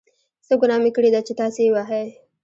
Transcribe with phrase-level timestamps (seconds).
[0.47, 2.07] څه ګناه مې کړې ده چې تاسې یې وهئ.